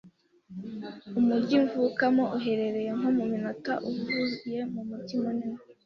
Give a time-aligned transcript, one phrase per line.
[1.19, 5.61] Umujyi mvukamo uherereye nko mu minota uvuye mumujyi munini.